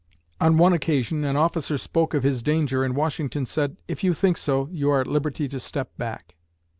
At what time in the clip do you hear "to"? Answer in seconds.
5.49-5.59